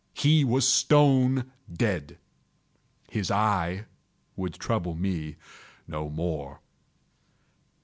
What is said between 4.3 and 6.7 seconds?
would trouble me no more.